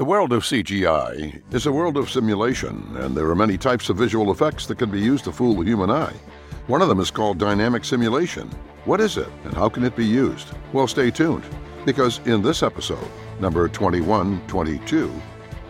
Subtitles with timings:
[0.00, 3.98] The world of CGI is a world of simulation, and there are many types of
[3.98, 6.14] visual effects that can be used to fool the human eye.
[6.68, 8.48] One of them is called dynamic simulation.
[8.86, 10.52] What is it, and how can it be used?
[10.72, 11.44] Well, stay tuned,
[11.84, 13.10] because in this episode,
[13.40, 15.12] number 2122,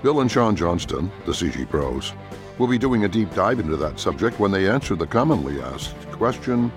[0.04, 2.12] Bill and Sean Johnston, the CG Bros,
[2.56, 6.08] will be doing a deep dive into that subject when they answer the commonly asked
[6.12, 6.68] question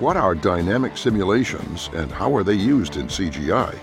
[0.00, 3.78] What are dynamic simulations, and how are they used in CGI?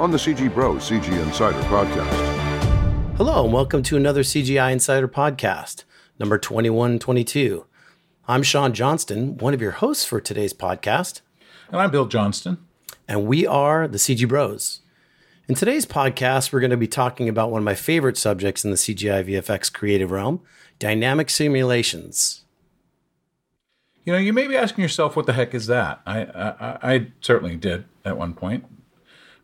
[0.00, 3.16] On the CG Bros CG Insider Podcast.
[3.18, 5.84] Hello, and welcome to another CGI Insider Podcast,
[6.18, 7.66] number 2122.
[8.26, 11.20] I'm Sean Johnston, one of your hosts for today's podcast.
[11.68, 12.56] And I'm Bill Johnston.
[13.06, 14.80] And we are the CG Bros.
[15.48, 18.70] In today's podcast, we're going to be talking about one of my favorite subjects in
[18.70, 20.40] the CGI VFX creative realm
[20.78, 22.44] dynamic simulations.
[24.06, 26.00] You know, you may be asking yourself, what the heck is that?
[26.06, 28.64] I, I, I certainly did at one point.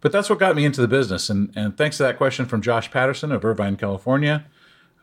[0.06, 1.28] But that's what got me into the business.
[1.28, 4.46] And, and thanks to that question from Josh Patterson of Irvine, California.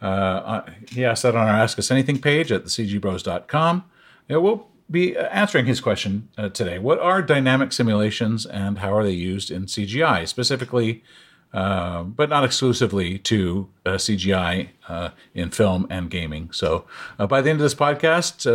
[0.02, 3.84] Uh, uh he asked that on our Ask Us Anything page at thecgbros.com.
[4.30, 6.80] It we'll be answering his question uh, today.
[6.80, 11.04] What are dynamic simulations and how are they used in CGI, specifically,
[11.54, 16.50] uh, but not exclusively to uh, CGI uh, in film and gaming?
[16.54, 16.86] So,
[17.18, 18.46] by the end of this podcast,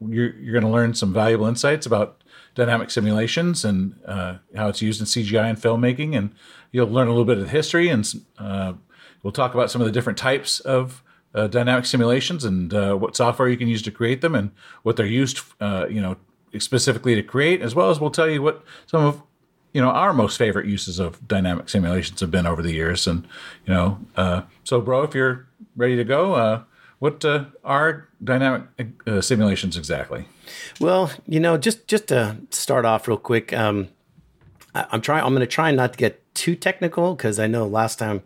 [0.00, 2.21] you're, you're going to learn some valuable insights about
[2.54, 6.16] dynamic simulations and uh, how it's used in CGI and filmmaking.
[6.16, 6.34] And
[6.70, 8.74] you'll learn a little bit of the history, and uh,
[9.22, 11.02] we'll talk about some of the different types of
[11.34, 14.50] uh, dynamic simulations and uh, what software you can use to create them and
[14.82, 16.16] what they're used, uh, you know,
[16.58, 19.22] specifically to create, as well as we'll tell you what some of
[19.72, 23.06] you know our most favorite uses of dynamic simulations have been over the years.
[23.06, 23.26] And
[23.66, 26.66] you know, uh, so bro, if you're ready to go
[27.02, 28.62] what uh, are dynamic
[29.08, 30.24] uh, simulations exactly?
[30.78, 33.88] Well, you know, just just to start off real quick, um,
[34.72, 35.24] I, am trying.
[35.24, 38.22] I'm going to try not to get too technical because I know last time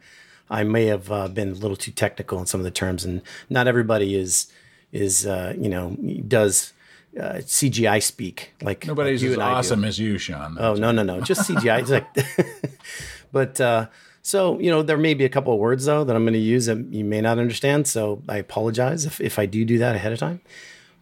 [0.51, 3.23] I may have uh, been a little too technical in some of the terms, and
[3.49, 4.53] not everybody is
[4.93, 5.97] is uh, you know
[6.29, 6.75] does
[7.19, 10.59] uh, CGI speak like nobody's like as awesome as you, Sean.
[10.61, 11.81] Oh no, no, no, just CGI.
[11.81, 12.83] it's like,
[13.33, 13.87] but uh,
[14.27, 16.41] so, you know, there may be a couple of words though that I'm going to
[16.41, 17.87] use that you may not understand.
[17.87, 20.41] So I apologize if, if I do do that ahead of time.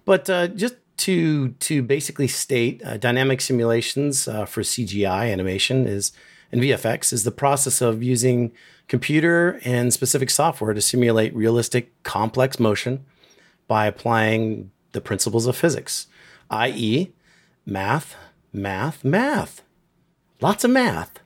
[0.04, 6.12] But uh, just to to basically state, uh, dynamic simulations uh, for CGI animation is
[6.52, 8.52] and VFX is the process of using
[8.88, 13.06] computer and specific software to simulate realistic, complex motion
[13.66, 16.08] by applying the principles of physics,
[16.50, 17.10] i.e.,
[17.64, 18.16] math,
[18.52, 19.62] math, math,
[20.42, 21.20] lots of math.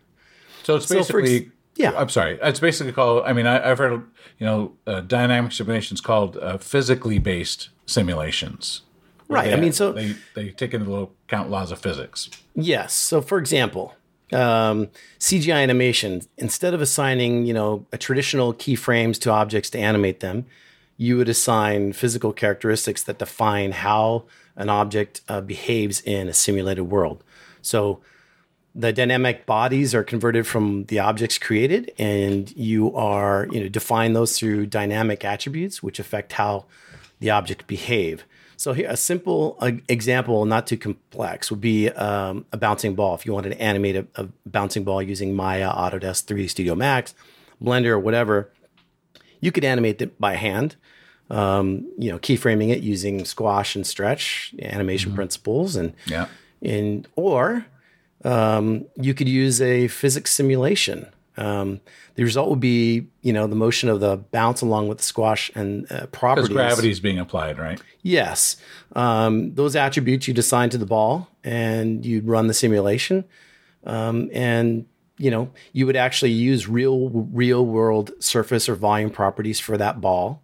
[0.62, 2.38] So it's basically so yeah, I'm sorry.
[2.42, 3.22] It's basically called.
[3.24, 4.04] I mean, I, have heard
[4.38, 8.82] you know uh, dynamic simulations called uh, physically based simulations.
[9.28, 9.46] Right.
[9.46, 12.30] They, I mean, so they they take into account laws of physics.
[12.56, 12.92] Yes.
[12.92, 13.94] So, for example,
[14.32, 14.88] um,
[15.20, 20.46] CGI animation, instead of assigning you know a traditional keyframes to objects to animate them,
[20.96, 24.24] you would assign physical characteristics that define how
[24.56, 27.22] an object uh, behaves in a simulated world.
[27.62, 28.00] So
[28.74, 34.12] the dynamic bodies are converted from the objects created and you are you know define
[34.12, 36.64] those through dynamic attributes which affect how
[37.20, 38.24] the object behave.
[38.56, 43.14] So here a simple uh, example not too complex would be um, a bouncing ball.
[43.14, 47.14] If you wanted to animate a, a, bouncing ball using maya autodesk 3d studio max
[47.62, 48.50] blender or whatever
[49.40, 50.76] you could animate it by hand
[51.30, 55.16] um, you know keyframing it using squash and stretch animation mm-hmm.
[55.16, 56.26] principles and yeah.
[56.62, 57.66] and or
[58.24, 61.06] um, you could use a physics simulation.
[61.36, 61.80] Um,
[62.16, 65.52] the result would be, you know, the motion of the bounce along with the squash
[65.54, 66.48] and uh, properties.
[66.48, 67.80] Because gravity is being applied, right?
[68.02, 68.56] Yes.
[68.96, 73.24] Um, those attributes you'd assign to the ball and you'd run the simulation.
[73.84, 74.86] Um, and,
[75.16, 80.00] you know, you would actually use real, real world surface or volume properties for that
[80.00, 80.42] ball.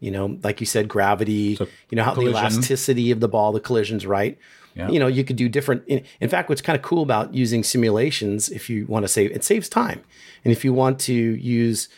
[0.00, 2.32] You know, like you said, gravity, so you know, how collision.
[2.32, 4.36] the elasticity of the ball, the collisions, right?
[4.74, 4.88] Yeah.
[4.88, 5.82] You know, you could do different.
[5.86, 9.30] In, in fact, what's kind of cool about using simulations, if you want to save,
[9.32, 10.02] it saves time.
[10.44, 11.88] And if you want to use,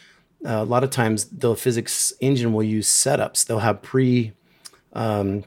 [0.44, 3.47] uh, a lot of times the physics engine will use setups.
[3.47, 4.32] They'll have pre,
[4.93, 5.44] um,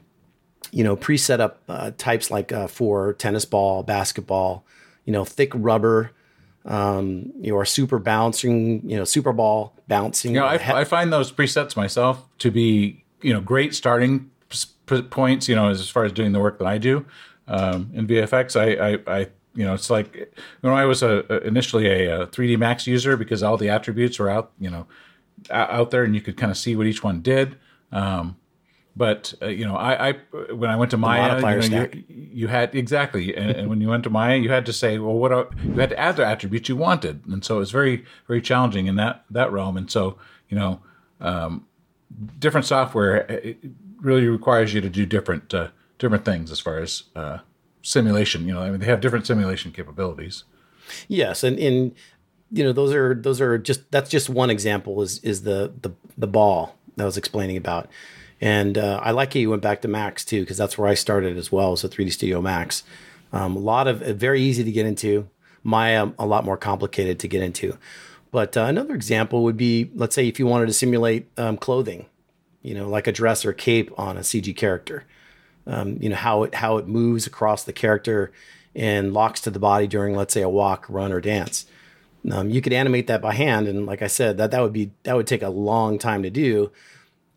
[0.70, 4.64] you know, pre setup uh, types like uh, for tennis ball, basketball,
[5.04, 6.12] you know, thick rubber,
[6.64, 10.34] um, or super bouncing, you know, super ball bouncing.
[10.34, 14.30] You know, I, I find those presets myself to be, you know, great starting
[15.10, 17.06] points, you know, as far as doing the work that I do
[17.46, 20.32] um, in VFX, I, I, I, you know, it's like
[20.62, 24.30] know, I was a, initially a, a, 3D Max user because all the attributes were
[24.30, 24.86] out, you know,
[25.50, 27.56] out there, and you could kind of see what each one did.
[27.90, 28.36] Um,
[28.94, 30.12] but uh, you know, I, I
[30.52, 33.88] when I went to Maya, you, know, you, you had exactly, and, and when you
[33.88, 36.26] went to Maya, you had to say, well, what are, you had to add the
[36.26, 39.76] attributes you wanted, and so it was very very challenging in that that realm.
[39.76, 40.18] And so
[40.48, 40.80] you know,
[41.20, 41.66] um,
[42.38, 43.68] different software uh,
[44.00, 45.68] really requires you to do different uh,
[45.98, 47.38] different things as far as uh,
[47.82, 48.46] simulation.
[48.46, 50.44] You know, I mean, they have different simulation capabilities.
[51.08, 51.94] Yes, and in
[52.50, 55.90] you know those are those are just that's just one example is is the the
[56.16, 57.88] the ball that I was explaining about,
[58.40, 60.94] and uh, I like how you went back to Max too because that's where I
[60.94, 61.76] started as well.
[61.76, 62.84] So 3D Studio Max,
[63.32, 65.28] um, a lot of uh, very easy to get into.
[65.64, 67.76] Maya a lot more complicated to get into,
[68.30, 72.06] but uh, another example would be let's say if you wanted to simulate um, clothing,
[72.62, 75.04] you know like a dress or cape on a CG character.
[75.66, 78.32] Um, you know how it how it moves across the character
[78.74, 81.66] and locks to the body during let's say a walk run or dance.
[82.30, 84.90] Um, you could animate that by hand and like i said that that would be
[85.04, 86.72] that would take a long time to do.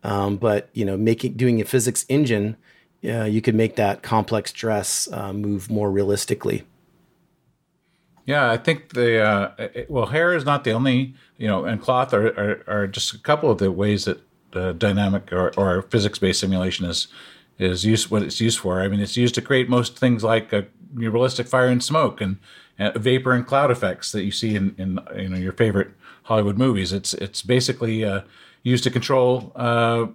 [0.04, 2.56] Um, but you know making doing a physics engine
[3.04, 6.64] uh, you could make that complex dress uh, move more realistically.
[8.26, 11.80] Yeah, I think the uh, it- well, hair is not the only you know, and
[11.80, 14.20] cloth are are, are just a couple of the ways that
[14.54, 17.08] uh, dynamic or, or physics based simulation is
[17.58, 18.80] is used what it's used for.
[18.80, 20.62] I mean, it's used to create most things like uh,
[20.94, 22.38] realistic fire and smoke and
[22.96, 25.90] vapor and cloud effects that you see in, in you know your favorite
[26.24, 26.92] Hollywood movies.
[26.92, 28.22] It's it's basically uh,
[28.62, 30.06] used to control uh,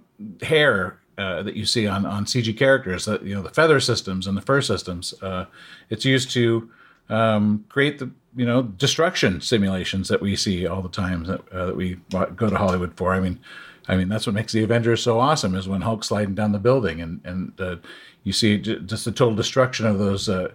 [0.42, 4.26] hair uh, that you see on, on CG characters, that you know the feather systems
[4.26, 5.14] and the fur systems.
[5.22, 5.46] Uh,
[5.90, 6.70] it's used to
[7.08, 11.66] um, create the you know destruction simulations that we see all the time that, uh,
[11.66, 13.14] that we go to Hollywood for.
[13.14, 13.40] I mean,
[13.88, 16.58] I mean that's what makes the Avengers so awesome is when Hulk's sliding down the
[16.58, 17.76] building and and uh,
[18.22, 20.48] you see j- just the total destruction of those uh,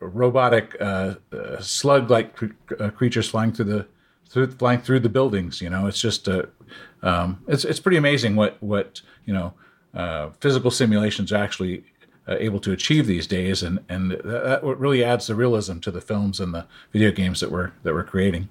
[0.00, 2.46] robotic uh, uh, slug-like cr-
[2.80, 3.86] uh, creatures flying through the
[4.28, 5.60] through flying through the buildings.
[5.60, 6.46] You know, it's just uh,
[7.02, 9.54] um, it's it's pretty amazing what what you know
[10.40, 11.84] physical simulations are actually
[12.28, 16.00] able to achieve these days, and and that, that really adds the realism to the
[16.00, 18.48] films and the video games that we're that we're creating.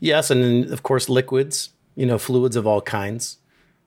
[0.00, 3.38] yes and then of course liquids you know fluids of all kinds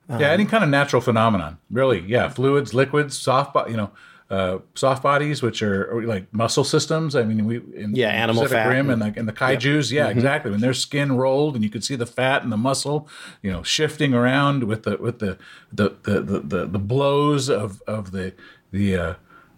[0.10, 2.00] yeah, any kind of natural phenomenon, really.
[2.00, 3.92] Yeah, fluids, liquids, soft, bo- you know,
[4.30, 7.14] uh, soft bodies, which are like muscle systems.
[7.14, 9.92] I mean, we in, Yeah, animal Pacific fat Rim and- and the, and the kaiju's.
[9.92, 10.50] Yeah, exactly.
[10.52, 13.10] When their skin rolled, and you could see the fat and the muscle,
[13.42, 15.38] you know, shifting around with the with the
[15.74, 18.34] the the the, the, the blows of of the
[18.72, 19.14] the uh,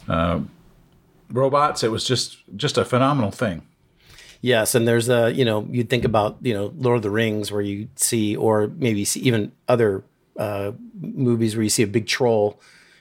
[0.08, 0.40] uh,
[1.32, 1.84] robots.
[1.84, 3.62] It was just just a phenomenal thing.
[4.42, 7.52] Yes, and there's a you know you'd think about you know Lord of the Rings
[7.52, 10.04] where you see or maybe see even other
[10.38, 12.60] uh, movies where you see a big troll,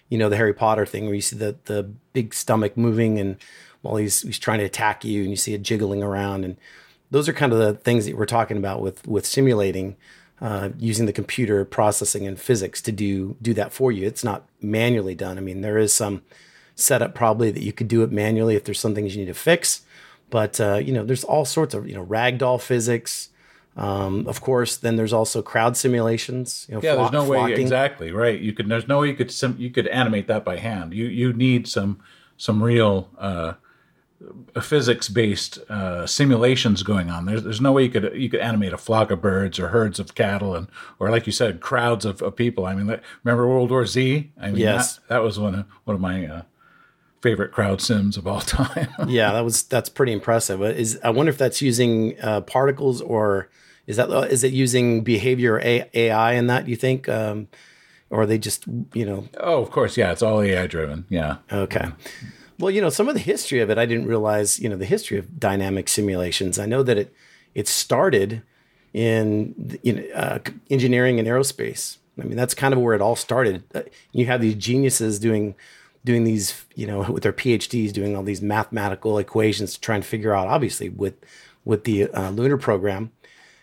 [0.08, 3.37] you know the Harry Potter thing where you see the the big stomach moving and
[3.82, 6.56] while he's he's trying to attack you and you see it jiggling around and
[7.11, 9.96] those are kind of the things that we're talking about with with simulating
[10.41, 14.06] uh, using the computer processing and physics to do do that for you.
[14.06, 15.38] It's not manually done.
[15.38, 16.23] I mean there is some
[16.75, 19.34] setup probably that you could do it manually if there's some things you need to
[19.34, 19.82] fix.
[20.31, 23.31] But uh, you know, there's all sorts of you know ragdoll physics.
[23.77, 26.67] Um, of course, then there's also crowd simulations.
[26.69, 28.39] You know, Yeah, there's flock- no way exactly right.
[28.41, 30.93] You could there's no way you could sim, you could animate that by hand.
[30.93, 32.01] You you need some
[32.37, 33.53] some real uh,
[34.61, 37.27] physics based uh, simulations going on.
[37.27, 40.01] There's there's no way you could you could animate a flock of birds or herds
[40.01, 40.67] of cattle and
[40.99, 42.67] or like you said crowds of, of people.
[42.67, 44.33] I mean, remember World War Z?
[44.41, 44.97] I mean, Yes.
[44.97, 46.43] that, that was one of one of my uh,
[47.20, 48.88] favorite crowd sims of all time.
[49.09, 50.62] yeah, that was that's pretty impressive.
[50.62, 53.49] Is I wonder if that's using uh, particles or
[53.87, 56.69] is that uh, it using behavior AI in that?
[56.69, 57.48] You think, um,
[58.10, 61.06] or are they just you know oh, of course, yeah, it's all AI driven.
[61.08, 61.39] Yeah.
[61.53, 61.89] Okay.
[62.58, 64.84] Well, you know, some of the history of it, I didn't realize, you know, the
[64.84, 66.58] history of dynamic simulations.
[66.58, 67.15] I know that it
[67.55, 68.43] it started
[68.93, 70.39] in you know, uh,
[70.70, 71.98] engineering and aerospace.
[72.20, 73.63] I mean, that's kind of where it all started.
[73.75, 73.82] Uh,
[74.13, 75.55] You have these geniuses doing
[76.05, 80.05] doing these, you know, with their PhDs, doing all these mathematical equations to try and
[80.05, 81.14] figure out, obviously, with
[81.64, 83.12] with the uh, lunar program,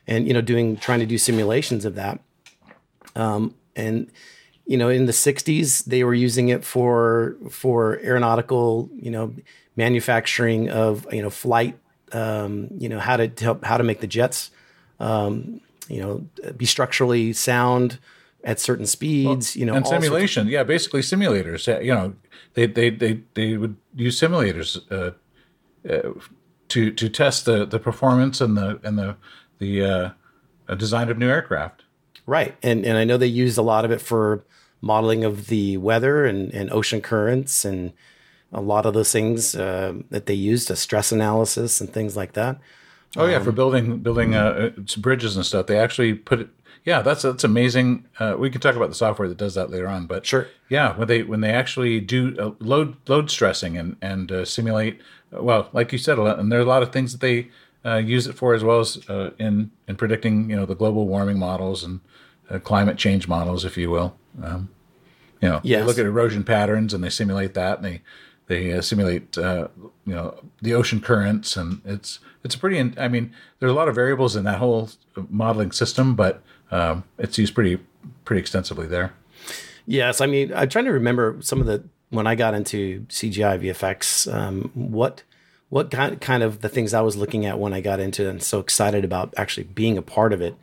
[0.07, 2.19] and you know, doing trying to do simulations of that.
[3.15, 4.11] Um, and
[4.65, 9.33] you know, in the '60s, they were using it for for aeronautical, you know,
[9.75, 11.77] manufacturing of you know flight,
[12.11, 14.51] um, you know, how to help how to make the jets,
[14.99, 16.25] um, you know,
[16.57, 17.99] be structurally sound
[18.45, 19.55] at certain speeds.
[19.55, 22.13] you know, and simulation yeah basically simulators you know
[22.53, 25.11] they they they, they would use simulators uh,
[25.91, 26.13] uh,
[26.69, 29.17] to to test the the performance and the and the
[29.59, 31.83] the uh, design of new aircraft
[32.25, 32.55] Right.
[32.63, 34.43] And and I know they used a lot of it for
[34.81, 37.93] modeling of the weather and, and ocean currents and
[38.51, 42.33] a lot of those things uh, that they used, a stress analysis and things like
[42.33, 42.59] that.
[43.17, 46.49] oh yeah for building building uh, uh, bridges and stuff they actually put it
[46.85, 48.05] yeah, that's that's amazing.
[48.19, 50.47] Uh, we can talk about the software that does that later on, but Sure.
[50.69, 55.01] yeah, when they when they actually do uh, load load stressing and and uh, simulate,
[55.31, 57.49] well, like you said, a lot, and there are a lot of things that they
[57.83, 61.07] uh, use it for as well as uh, in in predicting, you know, the global
[61.07, 61.99] warming models and
[62.49, 64.15] uh, climate change models, if you will.
[64.43, 64.69] Um,
[65.41, 65.81] you know, Yes.
[65.81, 68.01] they look at erosion patterns and they simulate that, and they
[68.47, 69.67] they uh, simulate uh,
[70.05, 72.77] you know the ocean currents, and it's it's a pretty.
[72.77, 74.89] in- I mean, there's a lot of variables in that whole
[75.29, 77.79] modeling system, but um, it's used pretty
[78.24, 79.13] pretty extensively there.
[79.86, 83.60] Yes, I mean, I'm trying to remember some of the when I got into CGI
[83.60, 85.24] VFX, um, what
[85.69, 88.29] what kind kind of the things I was looking at when I got into it
[88.29, 90.55] and so excited about actually being a part of it.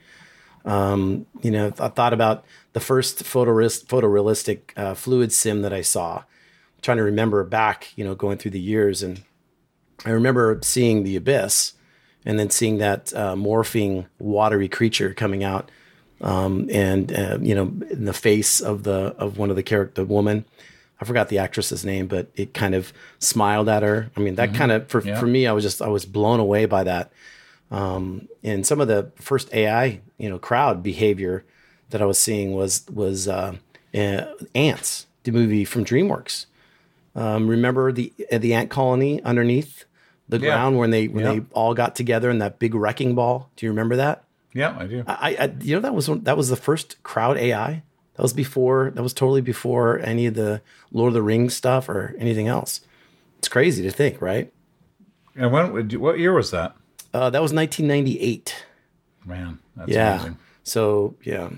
[0.65, 5.83] Um, you know, I thought about the first photorealist, photorealistic uh, fluid sim that I
[5.83, 6.23] saw.
[6.83, 9.23] trying to remember back, you know, going through the years, and
[10.05, 11.75] I remember seeing the abyss,
[12.25, 15.71] and then seeing that uh, morphing watery creature coming out
[16.23, 20.03] um, and uh, you know in the face of the of one of the character
[20.03, 20.45] the woman
[21.01, 24.55] i forgot the actress's name but it kind of smiled at her i mean that
[24.55, 25.19] kind of for, Yeah.
[25.19, 27.11] for me i was just i was blown away by that
[27.71, 31.45] um, and some of the first ai you know crowd behavior
[31.91, 33.57] that i was seeing was was uh,
[33.95, 34.25] uh,
[34.55, 36.47] Antz the movie from dreamworks
[37.15, 39.85] um, remember the uh, the ant colony underneath
[40.29, 40.51] the Yeah.
[40.51, 41.33] ground when they when Yeah.
[41.33, 44.25] they all got together in that big wrecking ball do you remember that
[44.55, 45.05] Yeah, I do.
[45.07, 47.83] I, I you know that was one- that was the first crowd AI.
[48.15, 51.89] That was before that was totally before any of the Lord of the Rings stuff
[51.89, 52.81] or anything else.
[53.39, 54.53] It's crazy to think, right?
[55.35, 56.77] And when what year was that?
[57.15, 58.65] Uh, that was 1998.
[59.25, 60.15] Man, that's yeah.
[60.15, 60.39] amazing.
[60.65, 61.51] So yeah,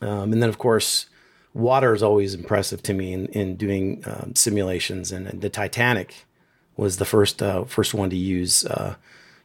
[0.00, 1.06] um, and then of course,
[1.54, 6.26] water is always impressive to me in, in doing um, simulations, and, and the Titanic
[6.76, 8.96] was the first uh, first one to use uh,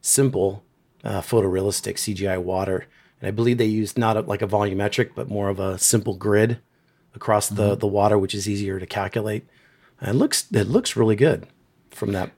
[0.02, 0.64] simple
[1.04, 2.86] uh, photorealistic CGI water,
[3.20, 6.16] and I believe they used not a, like a volumetric, but more of a simple
[6.16, 6.60] grid
[7.14, 9.46] across the the water, which is easier to calculate.
[10.00, 11.48] And it looks it looks really good
[11.92, 12.32] from that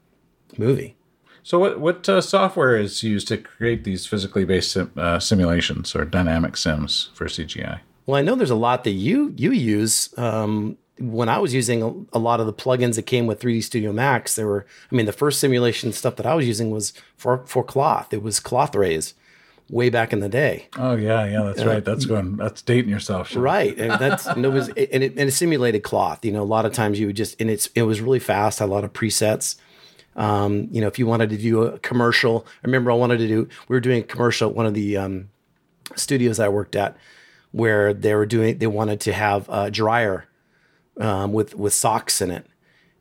[0.58, 0.96] movie.
[1.44, 5.96] So, what what uh, software is used to create these physically based sim, uh, simulations
[5.96, 7.82] or dynamic sims for CGI?
[8.06, 10.14] Well, I know there's a lot that you you use.
[10.18, 13.64] Um, when I was using a, a lot of the plugins that came with 3D
[13.64, 14.66] Studio Max, there were.
[14.92, 18.14] I mean, the first simulation stuff that I was using was for for cloth.
[18.14, 19.14] It was Cloth Reyes,
[19.70, 20.68] way back in the day.
[20.78, 21.84] Oh yeah, yeah, that's right.
[21.84, 22.38] That's going.
[22.38, 23.30] That's dating yourself.
[23.30, 23.42] Sean.
[23.42, 26.24] Right, and that's and it was and it, and it simulated cloth.
[26.24, 28.60] You know, a lot of times you would just and it's it was really fast.
[28.60, 29.56] Had a lot of presets.
[30.16, 33.28] Um, you know, if you wanted to do a commercial, I remember I wanted to
[33.28, 33.48] do.
[33.68, 35.30] We were doing a commercial at one of the um,
[35.96, 36.96] studios I worked at,
[37.52, 38.60] where they were doing.
[38.60, 40.28] They wanted to have a dryer
[41.00, 42.46] um, with with socks in it,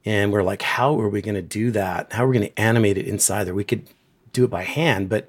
[0.04, 2.12] and we're like, how are we going to do that?
[2.12, 3.54] How are we going to animate it inside there?
[3.54, 3.88] We could
[4.32, 5.28] do it by hand, but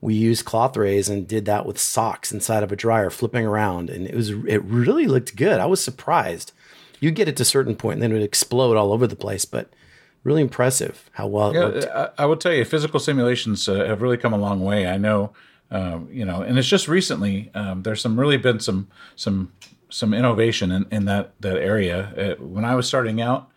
[0.00, 3.90] we used Cloth Reyes and did that with socks inside of a dryer, flipping around,
[3.90, 5.58] and it was it really looked good.
[5.58, 6.52] I was surprised.
[7.00, 9.16] You get it to a certain point, and then it would explode all over the
[9.16, 9.70] place, but
[10.24, 11.86] really impressive how well it Yeah, worked.
[12.18, 14.86] I, I will tell you, physical simulations uh, have really come a long way.
[14.86, 15.32] I know,
[15.70, 17.50] um, you know, and it's just recently.
[17.54, 19.52] Um, there's some really been some some
[19.88, 22.36] some innovation in, in that that area.
[22.38, 23.48] Uh, when I was starting out,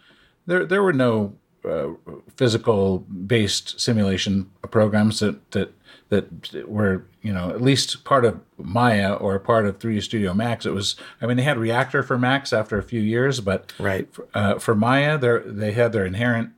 [0.46, 1.34] there there were no
[1.66, 1.90] uh,
[2.36, 5.74] physical based simulation programs that that
[6.10, 10.66] that were you know at least part of Maya or part of 3D Studio Max.
[10.66, 14.08] It was I mean they had Reactor for Max after a few years, but Right.
[14.34, 16.52] uh, for Maya, they they had their inherent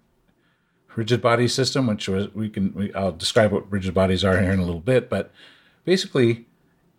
[0.98, 4.52] rigid body system, which was we can we, I'll describe what rigid bodies are here
[4.52, 5.32] in a little bit, but
[5.86, 6.46] basically,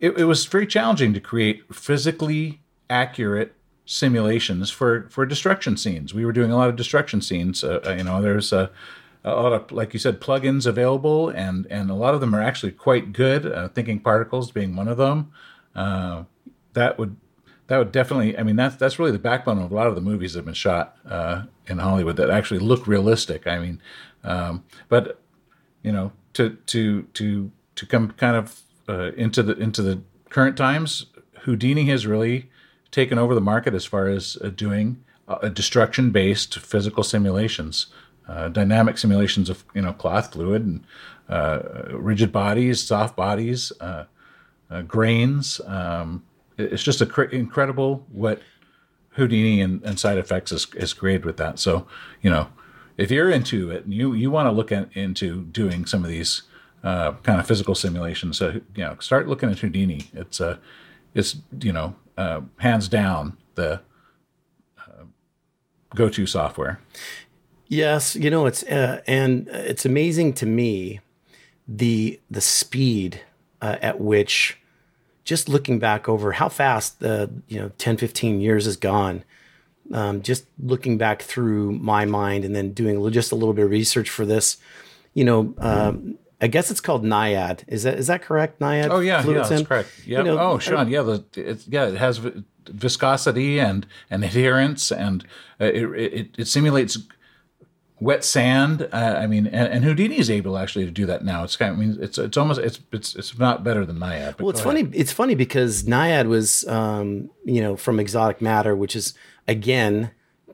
[0.01, 6.15] it, it was very challenging to create physically accurate simulations for for destruction scenes.
[6.15, 7.65] We were doing a lot of destruction scenes.
[7.65, 8.71] Uh, uh, you know, there's a,
[9.25, 12.43] a lot of like you said plugins available, and and a lot of them are
[12.43, 13.47] actually quite good.
[13.47, 15.33] Uh, Thinking Particles being one of them.
[15.75, 16.25] Uh,
[16.75, 17.17] that would
[17.69, 18.39] that would definitely.
[18.39, 20.45] I mean, that's that's really the backbone of a lot of the movies that have
[20.47, 23.47] been shot uh, in Hollywood that actually look realistic.
[23.47, 23.81] I mean,
[24.25, 25.21] um, but
[25.83, 30.57] you know, to to to to come kind of uh, into the into the current
[30.57, 31.07] times,
[31.43, 32.51] Houdini has really
[32.93, 37.87] taken over the market as far as uh, doing uh, destruction based physical simulations,
[38.29, 40.85] uh, dynamic simulations of you know cloth fluid and
[41.29, 41.61] uh,
[41.93, 44.05] rigid bodies, soft bodies, uh,
[44.71, 45.61] uh, grains.
[45.67, 46.23] Um,
[46.59, 48.41] it's just a cr- incredible what
[49.11, 51.59] Houdini and, and SideFX has, has created with that.
[51.59, 51.87] So,
[52.21, 52.49] you know,
[52.97, 56.11] if you're into it and you, you want to look at, into doing some of
[56.11, 56.43] these
[56.85, 60.11] uh, kind of physical simulations, so, you know, start looking at Houdini.
[60.13, 60.59] It's, uh,
[61.15, 63.81] it's you know, uh, hands down the
[64.79, 65.05] uh,
[65.95, 66.81] go-to software.
[67.69, 71.01] Yes, you know it's uh, and it's amazing to me
[71.67, 73.21] the the speed
[73.63, 74.59] uh, at which
[75.25, 79.25] just looking back over how fast the you know 10, 15 years has gone.
[79.93, 83.71] Um, just looking back through my mind and then doing just a little bit of
[83.71, 84.57] research for this,
[85.13, 87.65] you know, um, I guess it's called Naiad.
[87.69, 88.61] Is that is that correct?
[88.61, 88.91] Naiad.
[88.91, 89.89] Oh yeah, Fluid yeah, that's correct.
[90.05, 90.19] Yeah.
[90.19, 94.91] You know, oh, Sean, yeah, the, it's, yeah, it has vi- viscosity and and adherence,
[94.91, 95.25] and
[95.61, 95.85] uh, it,
[96.15, 96.99] it it simulates
[98.01, 98.89] wet sand.
[98.93, 101.45] Uh, I mean, and, and Houdini is able actually to do that now.
[101.45, 104.37] It's kind of, I mean, it's it's almost it's it's it's not better than Naiad.
[104.37, 104.87] but Well, it's go ahead.
[104.87, 104.99] funny.
[104.99, 109.15] It's funny because Naiad was, um, you know, from Exotic Matter, which is
[109.47, 110.11] again,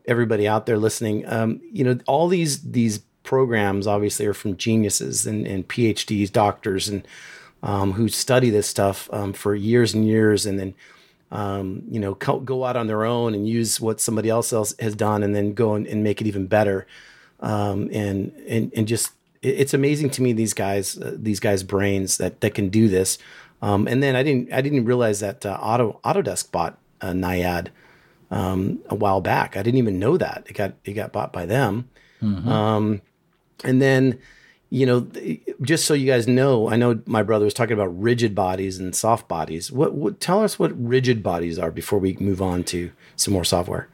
[0.07, 5.27] everybody out there listening, um, you know, all these these programs obviously are from geniuses
[5.27, 7.07] and, and PhDs, doctors, and
[7.63, 10.75] um, who study this stuff um, for years and years, and then
[11.31, 14.75] um, you know co- go out on their own and use what somebody else else
[14.81, 16.87] has done, and then go and, and make it even better.
[17.41, 21.63] Um, and and and just it- it's amazing to me these guys uh, these guys
[21.63, 23.19] brains that that can do this.
[23.61, 27.71] Um, and then I didn't I didn't realize that uh, Auto Autodesk bought uh, Naiad
[28.31, 29.57] um, a while back.
[29.57, 31.89] I didn't even know that it got it got bought by them.
[32.23, 33.01] Um,
[33.65, 34.19] and then
[34.71, 35.07] you know
[35.62, 38.95] just so you guys know, I know my brother was talking about rigid bodies and
[38.95, 39.73] soft bodies.
[39.73, 43.45] What, what tell us what rigid bodies are before we move on to some more
[43.45, 43.88] software.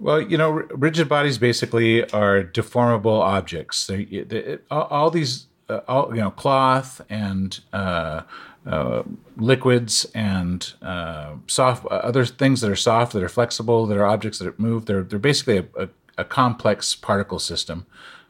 [0.00, 3.88] Well, you know, rigid bodies basically are deformable objects.
[3.88, 8.22] They, they, all, all these, uh, all you know, cloth and uh,
[8.64, 9.02] uh,
[9.36, 14.06] liquids and uh, soft uh, other things that are soft, that are flexible, that are
[14.06, 14.86] objects that move.
[14.86, 17.86] They're they're basically a, a, a complex particle system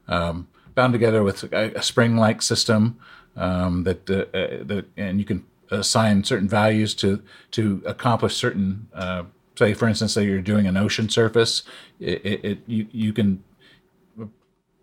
[0.07, 2.97] um, bound together with a, a spring-like system
[3.35, 7.21] um, that uh, uh, that and you can assign certain values to
[7.51, 8.87] to accomplish certain.
[8.95, 9.25] Uh,
[9.57, 11.65] say, for instance, say you're doing an ocean surface,
[11.99, 13.43] it, it, it you you can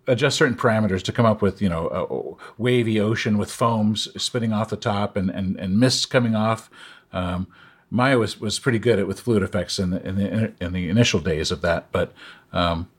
[0.05, 4.51] adjust certain parameters to come up with you know a wavy ocean with foams spitting
[4.51, 6.69] off the top and and, and mists coming off.
[7.13, 7.47] Um,
[7.89, 10.89] Maya was, was pretty good at with fluid effects in the in the in the
[10.89, 12.11] initial days of that, but
[12.51, 12.89] um,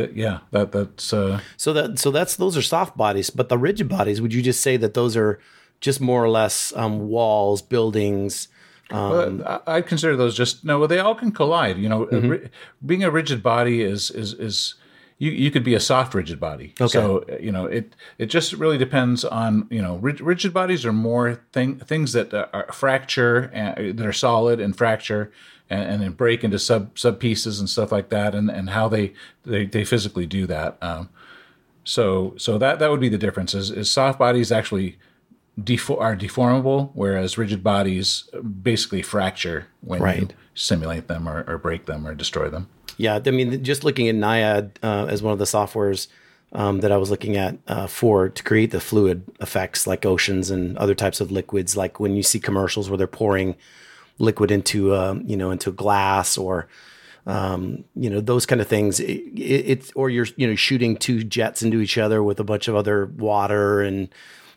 [0.00, 3.58] that yeah that that's uh, So that so that's those are soft bodies, but the
[3.58, 5.38] rigid bodies, would you just say that those are
[5.80, 8.48] just more or less um, walls, buildings?
[8.90, 10.78] Um, I- I'd consider those just no.
[10.78, 11.78] Well, They all can collide.
[11.78, 12.48] You know, a
[12.84, 14.74] being a rigid body is is is
[15.18, 16.74] you you could be a soft rigid body.
[16.80, 16.88] Okay.
[16.98, 20.84] So uh, you know it it just really depends on you know rig- rigid bodies
[20.84, 25.30] are more thing things that uh, are fracture and, that are solid and fracture
[25.70, 28.88] and, and then break into sub sub pieces and stuff like that and and how
[28.88, 30.76] they they, they physically do that.
[30.82, 31.08] Um,
[31.84, 33.54] so so that that would be the difference.
[33.54, 34.98] Is, is soft bodies actually
[35.58, 38.28] defo- are deformable, whereas rigid bodies
[38.62, 42.68] basically fracture when you simulate them or, or break them or destroy them.
[42.96, 46.08] Yeah, I mean, just looking at Naiad uh, as one of the softwares
[46.52, 50.50] um, that I was looking at uh, for to create the fluid effects like oceans
[50.50, 53.56] and other types of liquids, like when you see commercials where they're pouring
[54.20, 56.68] liquid into um, you know into glass or
[57.26, 59.00] um, you know those kind of things.
[59.00, 62.44] It, it, it's or you're you know shooting two jets into each other with a
[62.44, 64.08] bunch of other water and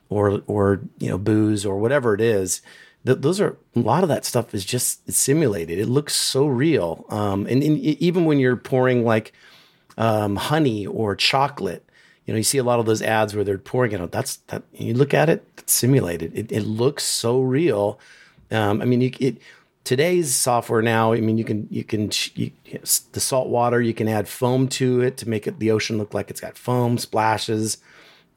[0.09, 2.61] or or you know booze or whatever it is.
[3.05, 5.77] Th- those are a lot of that stuff is just simulated.
[5.77, 7.05] It looks so real.
[7.09, 9.33] Um, and, and even when you're pouring like
[9.97, 11.85] um, honey or chocolate,
[12.25, 14.11] you know, you see a lot of those ads where they're pouring it out.
[14.11, 16.37] That's that you look at it, it's simulated.
[16.37, 17.99] It, it looks so real.
[18.53, 19.37] Um, I mean, you, it,
[19.83, 21.13] today's software now.
[21.13, 22.51] I mean, you can you can you,
[23.11, 23.81] the salt water.
[23.81, 26.57] You can add foam to it to make it the ocean look like it's got
[26.57, 27.77] foam splashes.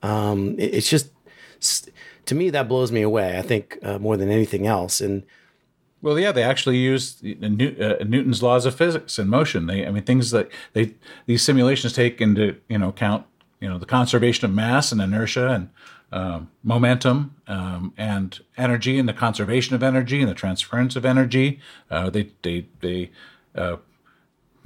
[0.02, 1.10] Um, it- it's just
[2.26, 3.38] to me that blows me away.
[3.38, 5.00] I think uh, more than anything else.
[5.00, 5.22] And
[6.02, 9.66] Well, yeah, they actually use New- uh, Newton's laws of physics and motion.
[9.66, 10.94] They, I mean, things that they
[11.26, 13.24] these simulations take into you know account
[13.60, 15.70] you know the conservation of mass and inertia and
[16.12, 21.60] um, momentum um, and energy and the conservation of energy and the transference of energy.
[21.90, 23.10] Uh, they they they
[23.54, 23.76] uh,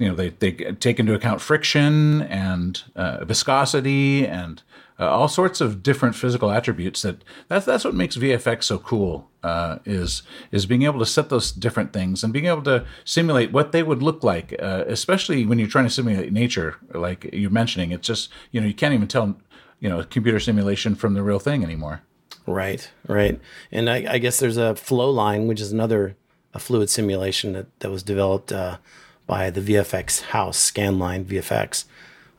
[0.01, 4.63] you know they they take into account friction and uh, viscosity and
[4.99, 9.29] uh, all sorts of different physical attributes that that's that's what makes VFX so cool
[9.43, 13.51] uh, is is being able to set those different things and being able to simulate
[13.51, 17.49] what they would look like uh, especially when you're trying to simulate nature like you're
[17.49, 19.35] mentioning it's just you know you can't even tell
[19.81, 22.01] you know computer simulation from the real thing anymore
[22.47, 23.39] Right, right.
[23.71, 26.15] And I, I guess there's a Flowline, which is another
[26.53, 28.77] a fluid simulation that, that was developed uh,
[29.25, 31.85] by the VFX house, Scanline VFX.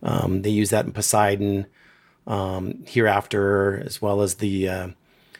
[0.02, 1.66] Um, they use that in Poseidon,
[2.26, 4.88] um, Hereafter, as well as the, uh,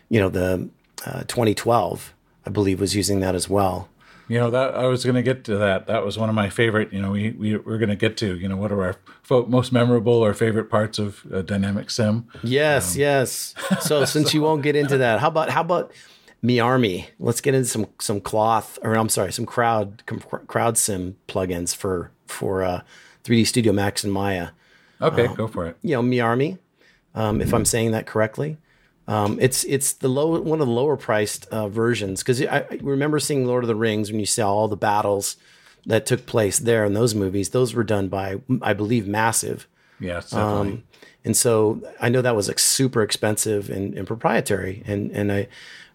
[0.09, 0.69] you know, the
[1.05, 2.15] uh, 2012,
[2.47, 3.89] I believe, was using that as well.
[4.33, 5.89] You know that I was going to get to that.
[5.89, 6.91] That was one of my favorite.
[6.91, 8.39] You know, we we we're going to get to.
[8.39, 8.97] You know, what are our
[9.47, 12.27] most memorable or favorite parts of uh, dynamic sim?
[12.43, 13.55] Yes, yes.
[13.83, 15.93] So since you won't get into that, how about how about
[16.43, 17.09] MiArmy.
[17.19, 20.03] Let's get into some some cloth, or I'm sorry, some crowd
[20.47, 22.81] crowd sim plugins for for uh,
[23.25, 24.49] 3D Studio Max and Maya.
[25.03, 25.77] Okay, um, go for it.
[25.83, 26.59] You know, MiArmy,
[27.15, 28.57] um, if I'm saying that correctly.
[29.09, 32.79] Um, it's it's the low one of the lower priced uh, versions because I, I,
[32.81, 35.37] remember seeing Lord of the Rings when you saw all the battles
[35.87, 37.51] that took place there in those movies.
[37.51, 39.67] Those were done by I believe Massive.
[39.99, 40.85] Yes, um,
[41.25, 45.49] and so I know that was like super expensive and, and proprietary, and and I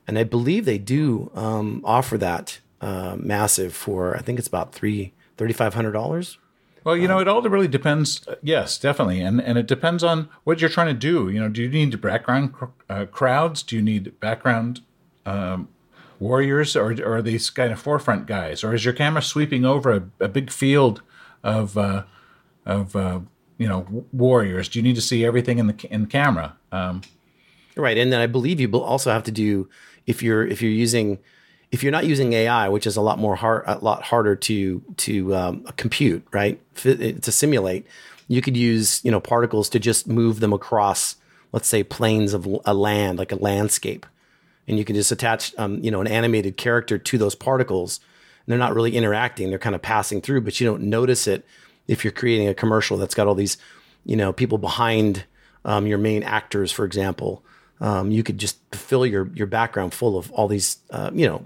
[0.06, 4.74] and I believe they do um, offer that uh, Massive for I think it's about
[4.74, 6.38] three thirty five hundred dollars
[6.88, 8.26] well, you know, it all really depends.
[8.41, 11.28] Yes, definitely, and and it depends on what you're trying to do.
[11.28, 12.54] You know, do you need background
[12.89, 13.62] uh, crowds?
[13.62, 14.80] Do you need background
[15.26, 15.67] um,
[16.17, 19.91] warriors, or, or, are these kind of forefront guys, or is your camera sweeping over
[19.91, 21.02] a, a big field
[21.43, 22.04] of uh,
[22.65, 23.19] of uh,
[23.58, 24.69] you know warriors?
[24.69, 26.56] Do you need to see everything in the in camera?
[26.71, 27.02] Um,
[27.76, 29.67] right, and then I believe you also have to do
[30.06, 31.19] if you're if you're using
[31.72, 34.82] if you're not using AI, which is a lot more hard, a lot harder to
[34.98, 37.86] to um, compute, right, to simulate,
[38.28, 41.16] you could use you know particles to just move them across,
[41.52, 44.06] let's say, planes of a land, like a landscape,
[44.68, 48.00] and you can just attach um, you know an animated character to those particles.
[48.46, 51.46] And they're not really interacting; they're kind of passing through, but you don't notice it
[51.88, 53.58] if you're creating a commercial that's got all these
[54.06, 55.26] you know people behind
[55.66, 57.44] um, your main actors, for example.
[57.80, 61.46] Um, you could just fill your your background full of all these uh, you know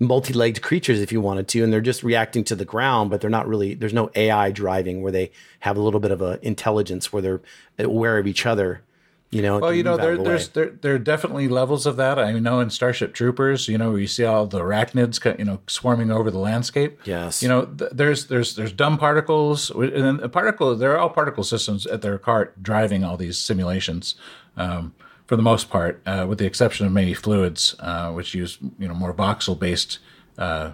[0.00, 3.28] multi-legged creatures if you wanted to and they're just reacting to the ground but they're
[3.28, 5.30] not really there's no ai driving where they
[5.60, 7.40] have a little bit of a intelligence where they're
[7.78, 8.82] aware of each other
[9.30, 12.18] you know well you know there, there's there, there are definitely levels of that.
[12.18, 15.60] I know in starship troopers you know where you see all the arachnids you know
[15.66, 16.98] swarming over the landscape.
[17.04, 17.42] Yes.
[17.42, 21.86] You know th- there's there's there's dumb particles and a particle they're all particle systems
[21.86, 24.14] at their cart driving all these simulations.
[24.56, 24.94] Um,
[25.28, 28.88] for the most part, uh, with the exception of maybe fluids, uh, which use you
[28.88, 29.98] know more voxel based
[30.38, 30.72] uh,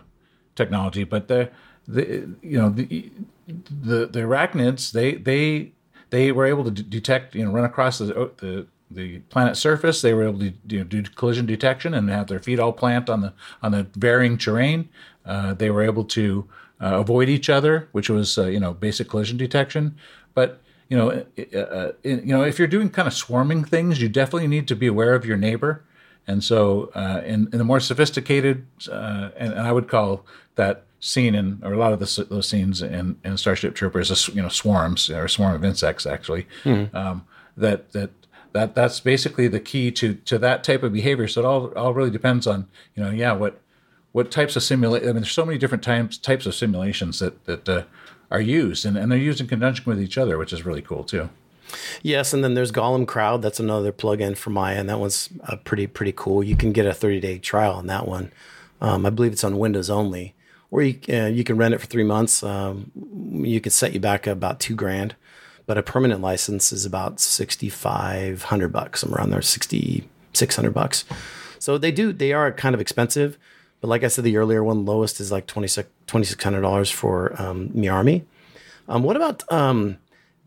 [0.55, 1.03] technology.
[1.03, 1.51] But the
[1.87, 3.11] the you know the,
[3.47, 5.73] the the arachnids they they
[6.11, 8.07] they were able to d- detect you know run across the
[8.39, 10.01] the the planet's surface.
[10.01, 13.11] They were able to you know, do collision detection and have their feet all plant
[13.11, 14.89] on the on the varying terrain.
[15.27, 16.49] Uh, they were able to
[16.81, 19.97] uh, avoid each other, which was uh, you know basic collision detection.
[20.33, 20.61] But
[20.95, 24.69] you know, uh, you know, if you're doing kind of swarming things, you definitely need
[24.69, 25.83] to be aware of your neighbor.
[26.25, 30.85] And so, uh, in, in the more sophisticated, uh, and, and, I would call that
[31.01, 34.41] scene in, or a lot of the, those scenes in, in Starship Troopers, a, you
[34.41, 36.47] know, swarms or a swarm of insects actually.
[36.63, 36.97] Mm-hmm.
[36.97, 37.27] Um,
[37.57, 38.11] that that
[38.53, 41.27] that that's basically the key to to that type of behavior.
[41.27, 43.61] So it all all really depends on you know, yeah, what
[44.13, 45.03] what types of simulate.
[45.03, 47.83] I mean, there's so many different types types of simulations that that uh,
[48.31, 51.05] are used, and, and they're used in conjunction with each other, which is really cool
[51.05, 51.29] too.
[52.03, 53.43] Yes, and then there's Golaem Crowd.
[53.43, 56.43] That's another plugin for Maya, and that one's uh, pretty pretty cool.
[56.43, 58.33] You can get a 30 day trial on that one.
[58.81, 60.35] Um, I believe it's on Windows only,
[60.71, 62.43] or you uh, you can rent it for three months.
[62.43, 62.91] Um,
[63.45, 65.17] you can set you back about two grand,
[65.67, 71.05] but a permanent license is about 6,500 bucks, somewhere around there, 6,600 bucks.
[71.59, 73.39] So they do they are kind of expensive,
[73.81, 77.71] but like I said, the earlier one, lowest is like $2,600 for um.
[78.87, 79.99] Um, what about um,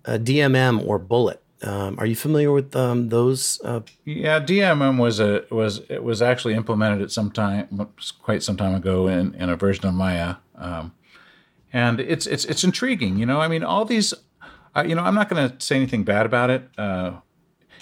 [0.05, 1.41] DMM or Bullet?
[1.63, 3.59] Um, are you familiar with um, those?
[3.63, 7.87] Uh, yeah, DMM was a was it was actually implemented at some time,
[8.21, 10.93] quite some time ago, in, in a version of Maya, um,
[11.73, 13.17] and it's it's it's intriguing.
[13.17, 14.13] You know, I mean, all these,
[14.75, 16.69] uh, you know, I'm not going to say anything bad about it.
[16.77, 17.13] Uh,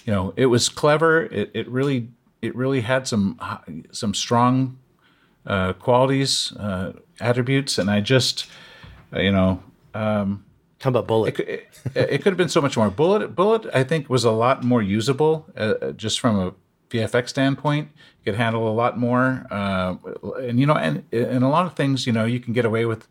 [0.06, 1.24] you know, it was clever.
[1.24, 2.08] It, it really
[2.42, 3.38] it really had some
[3.92, 4.78] some strong
[5.46, 8.48] uh, qualities, uh, attributes, and I just,
[9.14, 10.46] uh, you know, um,
[10.82, 11.40] how about Bullet?
[11.40, 12.90] It, it, it, could have been so much more.
[12.90, 16.54] Bullet, Bullet, I think was a lot more usable, uh, just from a
[16.90, 17.90] VFX standpoint.
[18.20, 19.96] You could handle a lot more, uh,
[20.42, 22.86] and you know, and and a lot of things, you know, you can get away
[22.86, 23.08] with,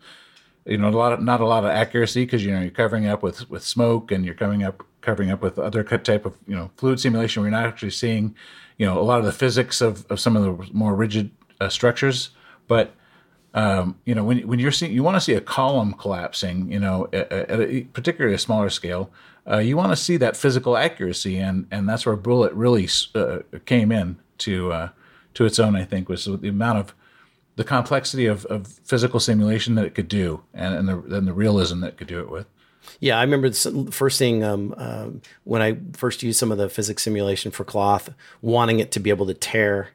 [0.64, 3.06] you know, a lot of not a lot of accuracy because you know you're covering
[3.06, 6.54] up with with smoke and you're coming up covering up with other type of you
[6.54, 7.42] know fluid simulation.
[7.42, 8.34] We're not actually seeing,
[8.78, 11.68] you know, a lot of the physics of of some of the more rigid uh,
[11.68, 12.30] structures,
[12.68, 12.94] but
[13.54, 16.80] um, you know when when you're seeing you want to see a column collapsing, you
[16.80, 19.10] know, at, at a, particularly a smaller scale,
[19.50, 23.38] uh, you want to see that physical accuracy, and and that's where Bullet really uh,
[23.64, 24.88] came in to uh,
[25.34, 25.76] to its own.
[25.76, 26.94] I think was the amount of
[27.56, 31.32] the complexity of, of physical simulation that it could do, and and the and the
[31.32, 32.46] realism that it could do it with.
[33.00, 35.06] Yeah, I remember the first seeing um, uh,
[35.44, 38.10] when I first used some of the physics simulation for cloth,
[38.42, 39.90] wanting it to be able to tear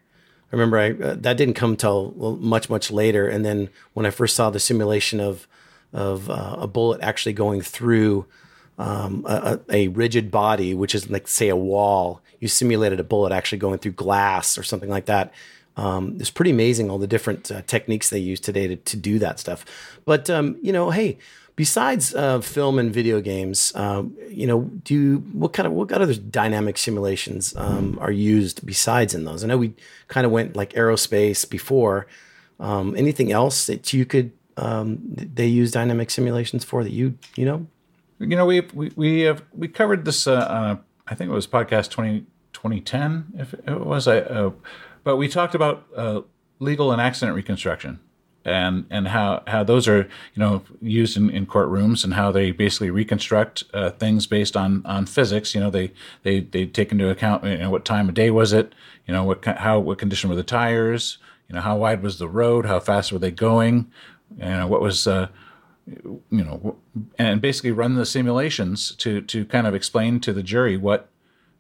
[0.51, 4.09] I remember I, uh, that didn't come till much much later, and then when I
[4.09, 5.47] first saw the simulation of
[5.93, 8.25] of uh, a bullet actually going through
[8.77, 13.33] um, a, a, rigid body, which is like say a wall, you simulated a bullet
[13.33, 15.33] actually going through glass or something like that.
[15.75, 19.19] Um, it's pretty amazing all the different uh, techniques they use today to, to do
[19.19, 19.65] that stuff.
[20.05, 21.17] But um, you know, hey,
[21.59, 25.89] besides uh, film and video games, um, you know, do you, what kind of what
[25.89, 29.43] kind of other dynamic simulations um, are used besides in those?
[29.43, 29.73] I know we
[30.07, 32.07] kind of went like aerospace before.
[32.61, 37.43] Um, anything else that you could um, they use dynamic simulations for that you you
[37.43, 37.67] know?
[38.19, 40.27] You know, we we we have we covered this.
[40.27, 40.75] Uh, uh,
[41.07, 42.21] I think it was podcast 20,
[42.53, 44.07] 2010, if it was.
[44.07, 44.51] Uh,
[45.03, 46.21] but we talked about uh,
[46.59, 47.99] legal and accident reconstruction
[48.45, 52.51] and and how how those are you know used in, in courtrooms and how they
[52.51, 55.53] basically reconstruct uh, things based on on physics.
[55.53, 55.91] You know, they
[56.23, 58.73] they they take into account you know what time of day was it,
[59.07, 62.29] you know what how what condition were the tires, you know how wide was the
[62.29, 63.91] road, how fast were they going,
[64.37, 65.07] you know what was.
[65.07, 65.27] Uh,
[66.29, 66.77] you know,
[67.17, 71.09] and basically run the simulations to to kind of explain to the jury what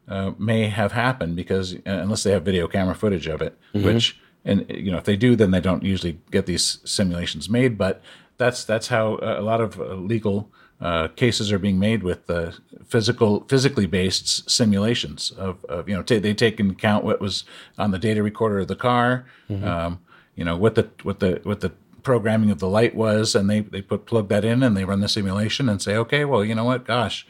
[0.07, 3.85] uh, may have happened because uh, unless they have video camera footage of it, mm-hmm.
[3.85, 7.77] which and you know if they do, then they don't usually get these simulations made.
[7.77, 8.01] But
[8.37, 10.49] that's that's how a lot of uh, legal
[10.81, 12.51] uh, cases are being made with uh,
[12.85, 17.43] physical physically based simulations of, of you know t- they take into account what was
[17.77, 19.63] on the data recorder of the car, mm-hmm.
[19.63, 19.99] um,
[20.35, 21.71] you know what the what the what the
[22.01, 25.01] programming of the light was, and they they put plug that in and they run
[25.01, 27.27] the simulation and say, okay, well you know what, gosh,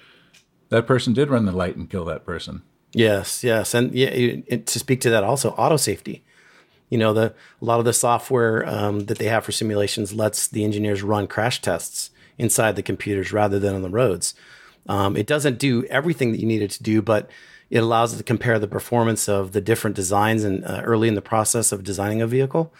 [0.69, 2.61] that person did run the light and kill that person.
[2.91, 4.09] Yes, yes, and yeah,
[4.57, 6.23] to speak to that also, auto safety
[6.89, 10.47] you know the a lot of the software um, that they have for simulations lets
[10.47, 14.33] the engineers run crash tests inside the computers rather than on the roads
[14.87, 17.29] um, it doesn't do everything that you need it to do but
[17.69, 21.15] it allows it to compare the performance of the different designs and uh, early in
[21.15, 22.73] the process of designing a vehicle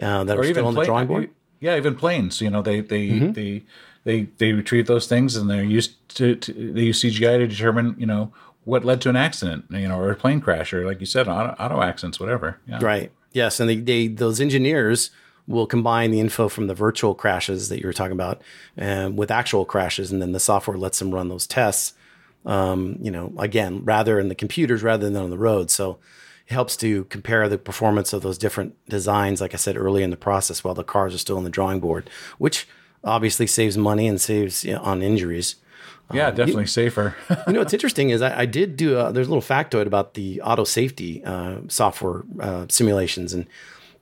[0.00, 2.80] uh, that or are still on the drawing board yeah even planes you know they
[2.80, 3.32] they mm-hmm.
[3.32, 3.64] they
[4.04, 7.96] they they retrieve those things and they're used to, to they use cgi to determine
[7.98, 8.32] you know
[8.68, 11.26] what led to an accident, you know, or a plane crash, or like you said,
[11.26, 12.60] auto, auto accidents, whatever.
[12.66, 12.80] Yeah.
[12.82, 13.10] Right.
[13.38, 15.12] Yes, and they, they those engineers
[15.46, 18.42] will combine the info from the virtual crashes that you were talking about
[18.76, 21.92] and with actual crashes, and then the software lets them run those tests.
[22.44, 25.70] Um, you know, again, rather in the computers rather than on the road.
[25.70, 25.98] So
[26.48, 30.10] it helps to compare the performance of those different designs, like I said early in
[30.10, 32.66] the process, while the cars are still on the drawing board, which
[33.04, 35.54] obviously saves money and saves you know, on injuries.
[36.12, 37.16] Yeah, um, definitely you, safer.
[37.46, 40.14] you know, what's interesting is I, I did do a, there's a little factoid about
[40.14, 43.46] the auto safety uh, software uh, simulations and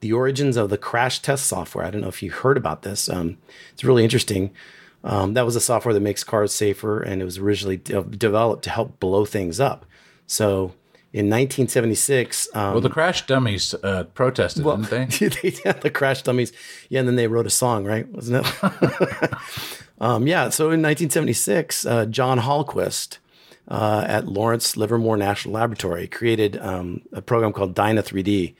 [0.00, 1.84] the origins of the crash test software.
[1.84, 3.08] I don't know if you heard about this.
[3.08, 3.38] Um,
[3.72, 4.50] it's really interesting.
[5.04, 8.64] Um, that was a software that makes cars safer, and it was originally de- developed
[8.64, 9.86] to help blow things up.
[10.26, 10.74] So
[11.12, 12.48] in 1976.
[12.54, 15.28] Um, well, the Crash Dummies uh, protested, well, didn't they?
[15.28, 16.52] they yeah, the Crash Dummies.
[16.90, 18.06] Yeah, and then they wrote a song, right?
[18.08, 19.32] Wasn't it?
[20.00, 23.18] Um, yeah, so in 1976, uh, John Hallquist
[23.68, 28.54] uh, at Lawrence Livermore National Laboratory created um, a program called Dyna 3D,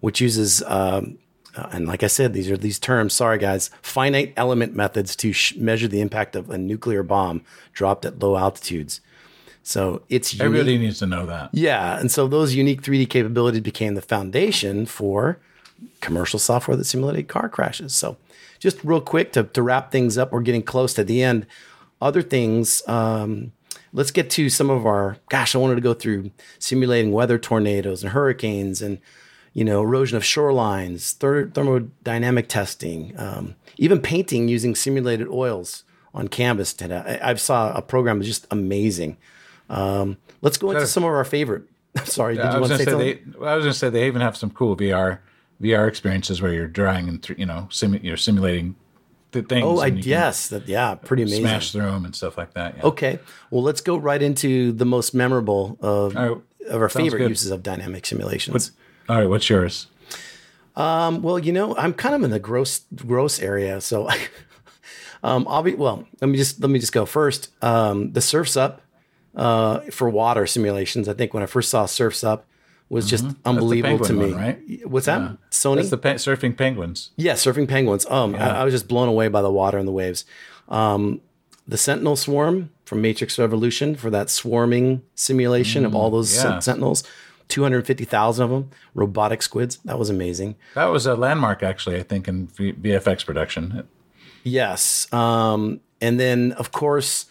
[0.00, 1.18] which uses, um,
[1.56, 5.32] uh, and like I said, these are these terms, sorry guys, finite element methods to
[5.32, 9.00] sh- measure the impact of a nuclear bomb dropped at low altitudes.
[9.62, 10.46] So it's unique.
[10.46, 11.50] everybody needs to know that.
[11.52, 15.38] Yeah, and so those unique 3D capabilities became the foundation for
[16.00, 17.94] commercial software that simulated car crashes.
[17.94, 18.16] So
[18.58, 21.46] just real quick to, to wrap things up, we're getting close to the end.
[22.00, 23.52] Other things, um,
[23.92, 28.02] let's get to some of our, gosh, I wanted to go through simulating weather tornadoes
[28.02, 28.98] and hurricanes and,
[29.52, 36.72] you know, erosion of shorelines, thermodynamic testing, um, even painting using simulated oils on canvas.
[36.72, 37.18] Today.
[37.22, 39.16] I, I saw a program that's just amazing.
[39.68, 41.64] Um, let's go into some of our favorite.
[42.04, 43.34] Sorry, did you want to say, say something?
[43.40, 45.18] They, I was going to say they even have some cool VR
[45.60, 48.76] VR experiences where you're drawing and th- you know simu- you're simulating
[49.32, 49.64] the things.
[49.64, 51.42] Oh, I yes, that, yeah, pretty amazing.
[51.42, 52.76] Smash through them and stuff like that.
[52.78, 52.84] Yeah.
[52.84, 53.18] Okay,
[53.50, 56.30] well, let's go right into the most memorable of right.
[56.68, 57.28] of our favorite good.
[57.28, 58.72] uses of dynamic simulations.
[59.08, 59.88] All right, what's yours?
[60.76, 64.08] Um, well, you know, I'm kind of in the gross gross area, so
[65.22, 66.06] um, I'll be well.
[66.20, 67.50] Let me just let me just go first.
[67.62, 68.82] Um, the Surfs Up
[69.34, 71.08] uh, for water simulations.
[71.08, 72.46] I think when I first saw Surfs Up,
[72.90, 73.48] was just mm-hmm.
[73.48, 74.32] unbelievable to me.
[74.32, 74.86] One, right?
[74.86, 75.20] What's that?
[75.20, 75.36] Yeah.
[75.50, 75.76] Sony?
[75.76, 77.12] That's the pe- surfing penguins.
[77.16, 78.04] Yeah, surfing penguins.
[78.06, 78.54] Um, yeah.
[78.54, 80.24] I, I, was just blown away by the water and the waves.
[80.68, 81.20] Um,
[81.66, 86.58] the Sentinel Swarm from Matrix Revolution for that swarming simulation mm, of all those yeah.
[86.58, 87.04] Sentinels.
[87.46, 89.78] 250,000 of them, robotic squids.
[89.84, 90.54] That was amazing.
[90.74, 93.88] That was a landmark, actually, I think, in VFX production.
[94.44, 95.12] Yes.
[95.12, 97.26] Um, and then, of course,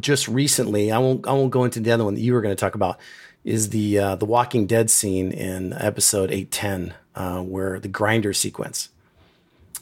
[0.00, 2.56] just recently, I won't, I won't go into the other one that you were going
[2.56, 2.98] to talk about
[3.44, 8.32] is the uh, the Walking Dead scene in episode eight ten, uh, where the grinder
[8.32, 8.88] sequence.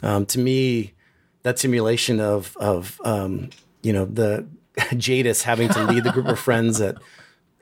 [0.03, 0.95] Um, to me,
[1.43, 3.51] that simulation of of um,
[3.83, 4.47] you know the
[4.97, 6.97] Jadis having to lead the group of friends that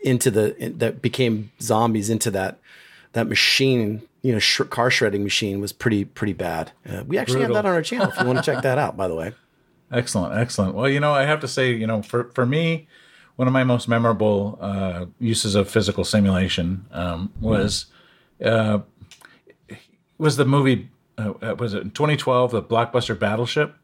[0.03, 2.59] into the that became zombies into that
[3.13, 6.73] that machine, you know, sh- car shredding machine was pretty pretty bad.
[6.89, 7.57] Uh, we actually Brutal.
[7.57, 8.97] have that on our channel if you want to check that out.
[8.97, 9.33] By the way.
[9.93, 10.77] Excellent, excellent.
[10.77, 12.87] Well, you know, I have to say, you know, for for me,
[13.41, 17.87] one of my most memorable uh, uses of physical simulation um, was
[18.45, 18.81] uh,
[20.19, 20.91] was the movie.
[21.17, 22.51] Uh, was it in 2012?
[22.51, 23.77] The blockbuster Battleship.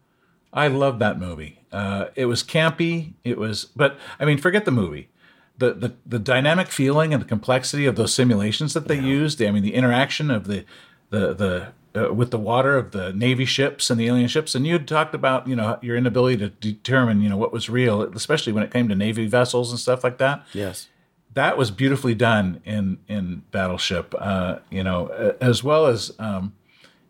[0.53, 1.61] I love that movie.
[1.73, 3.15] Uh, it was campy.
[3.25, 5.09] It was, but I mean, forget the movie.
[5.57, 9.05] The, the the dynamic feeling and the complexity of those simulations that they yeah.
[9.05, 9.41] used.
[9.41, 10.67] I mean, the interaction of the
[11.09, 14.67] the the uh, with the water of the navy ships and the alien ships and
[14.67, 18.03] you had talked about you know your inability to determine you know what was real
[18.03, 20.89] especially when it came to navy vessels and stuff like that yes
[21.35, 26.55] that was beautifully done in in battleship uh, you know as well as um,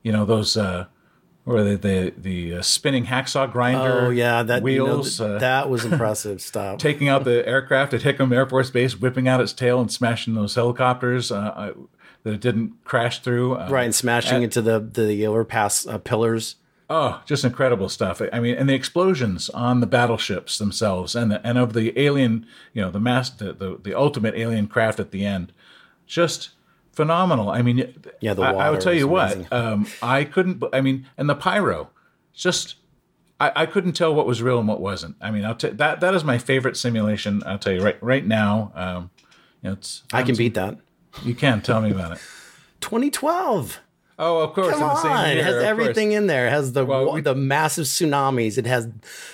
[0.02, 0.86] you know those uh,
[1.46, 4.06] or the the, the uh, spinning hacksaw grinder.
[4.06, 5.20] Oh yeah, that wheels.
[5.20, 6.78] You know, uh, that was impressive stuff.
[6.80, 10.34] taking out the aircraft at Hickam Air Force Base, whipping out its tail and smashing
[10.34, 11.30] those helicopters.
[11.30, 11.72] Uh,
[12.26, 13.54] that it didn't crash through.
[13.54, 16.56] Uh, right, and smashing into the the overpass uh, pillars.
[16.90, 18.20] Oh, just incredible stuff.
[18.32, 22.46] I mean, and the explosions on the battleships themselves, and the, and of the alien,
[22.72, 25.52] you know, the mass, the, the, the ultimate alien craft at the end,
[26.06, 26.50] just
[26.92, 27.48] phenomenal.
[27.48, 30.64] I mean, yeah, the water I, I would tell you what, um, I couldn't.
[30.72, 31.90] I mean, and the pyro,
[32.34, 32.74] just
[33.38, 35.14] I, I, couldn't tell what was real and what wasn't.
[35.20, 37.44] I mean, I'll t- that that is my favorite simulation.
[37.46, 38.72] I'll tell you right right now.
[38.74, 39.10] Um,
[39.62, 40.78] you know, it's I can beat that.
[41.24, 42.18] You can tell me about it.
[42.80, 43.80] 2012.
[44.18, 44.74] Oh, of course.
[44.74, 45.28] Come on.
[45.28, 46.18] Year, it has everything course.
[46.18, 46.46] in there.
[46.46, 48.56] It has the well, we, the massive tsunamis.
[48.56, 48.88] It has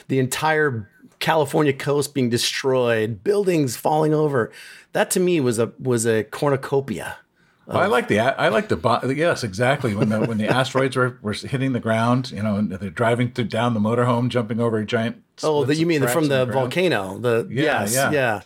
[0.09, 0.91] the entire
[1.21, 4.51] California coast being destroyed, buildings falling over.
[4.93, 7.19] That to me was a was a cornucopia.
[7.67, 11.17] Well, I like the I like the yes exactly when the when the asteroids were,
[11.23, 14.79] were hitting the ground you know and they're driving through down the motorhome jumping over
[14.79, 18.11] a giant oh the, you mean from the, the volcano the yeah, yes yeah.
[18.11, 18.41] yeah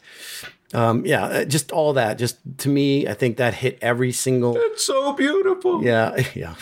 [0.75, 2.19] um, yeah, uh, just all that.
[2.19, 4.57] Just to me, I think that hit every single.
[4.57, 5.85] It's so beautiful.
[5.85, 6.55] Yeah, yeah.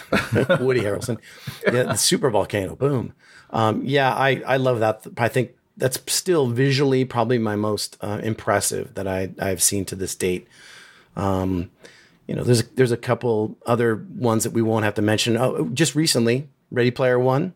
[0.60, 1.18] Woody Harrelson.
[1.64, 2.76] Yeah, the super volcano.
[2.76, 3.14] Boom.
[3.50, 5.06] Um, yeah, I I love that.
[5.16, 9.96] I think that's still visually probably my most uh, impressive that I I've seen to
[9.96, 10.46] this date.
[11.16, 11.70] Um,
[12.26, 15.36] you know, there's there's a couple other ones that we won't have to mention.
[15.36, 17.54] Oh, just recently, Ready Player One.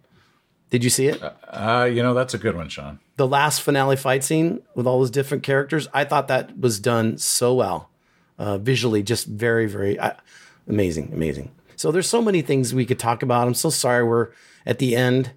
[0.71, 1.23] Did you see it?
[1.23, 2.99] Uh, uh, you know, that's a good one, Sean.
[3.17, 7.19] The last finale fight scene with all those different characters, I thought that was done
[7.19, 7.89] so well,
[8.39, 10.13] uh, visually, just very, very uh,
[10.69, 11.51] amazing, amazing.
[11.77, 13.47] So there's so many things we could talk about.
[13.47, 14.29] I'm so sorry we're
[14.67, 15.33] at the end.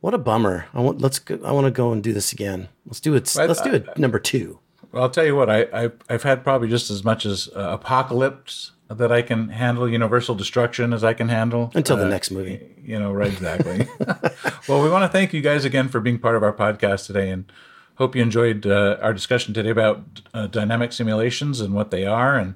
[0.00, 0.66] What a bummer.
[0.72, 2.68] I want let's go, I want to go and do this again.
[2.86, 3.34] Let's do it.
[3.34, 4.60] let's do it number two.
[4.92, 5.50] Well, I'll tell you what.
[5.50, 9.88] I, I have had probably just as much as uh, Apocalypse that I can handle
[9.88, 12.74] universal destruction as I can handle until the uh, next movie.
[12.82, 13.30] You know, right?
[13.32, 13.86] Exactly.
[14.68, 17.28] well, we want to thank you guys again for being part of our podcast today,
[17.28, 17.50] and
[17.96, 22.36] hope you enjoyed uh, our discussion today about uh, dynamic simulations and what they are
[22.36, 22.54] and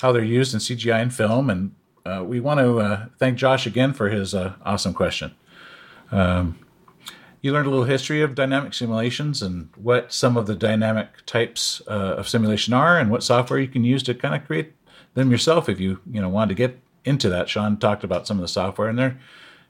[0.00, 1.48] how they're used in CGI and film.
[1.48, 5.34] And uh, we want to uh, thank Josh again for his uh, awesome question.
[6.10, 6.58] Um,
[7.42, 11.80] you learned a little history of dynamic simulations and what some of the dynamic types
[11.86, 14.74] of simulation are, and what software you can use to kind of create
[15.14, 17.48] them yourself if you you know wanted to get into that.
[17.48, 19.18] Sean talked about some of the software, and they're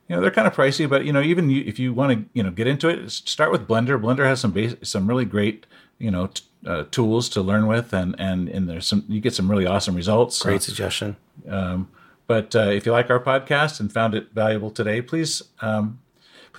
[0.08, 2.24] you know they're kind of pricey, but you know even you, if you want to
[2.32, 4.00] you know get into it, start with Blender.
[4.00, 5.66] Blender has some base, some really great
[5.98, 9.34] you know t- uh, tools to learn with, and and and there's some you get
[9.34, 10.42] some really awesome results.
[10.42, 11.16] Great suggestion.
[11.48, 11.88] Um,
[12.26, 15.98] but uh, if you like our podcast and found it valuable today, please um,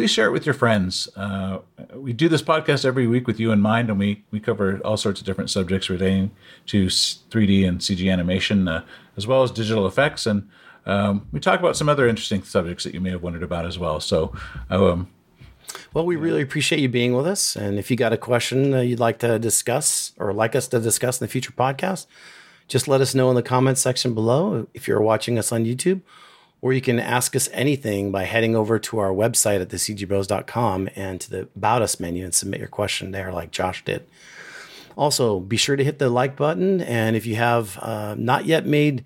[0.02, 1.08] please share it with your friends.
[1.16, 1.60] Uh,
[1.94, 4.98] we do this podcast every week with you in mind, and we, we cover all
[4.98, 6.32] sorts of different subjects relating
[6.66, 8.84] to 3D and CG animation, uh,
[9.16, 10.26] as well as digital effects.
[10.26, 10.50] And
[10.88, 13.78] um, we talk about some other interesting subjects that you may have wondered about as
[13.78, 14.00] well.
[14.00, 14.36] So,
[14.72, 15.08] um,
[15.94, 17.56] well, we really appreciate you being with us.
[17.56, 20.80] And if you got a question uh, you'd like to discuss or like us to
[20.80, 22.08] discuss in the future podcast,
[22.68, 26.02] just let us know in the comments section below if you're watching us on YouTube
[26.62, 31.20] or you can ask us anything by heading over to our website at thecgbros.com and
[31.22, 34.06] to the About Us menu and submit your question there, like Josh did.
[34.96, 36.82] Also, be sure to hit the like button.
[36.82, 39.04] And if you have uh, not yet made,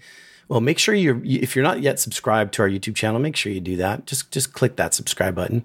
[0.47, 3.51] well, make sure you're, if you're not yet subscribed to our YouTube channel, make sure
[3.51, 4.05] you do that.
[4.05, 5.63] Just, just click that subscribe button.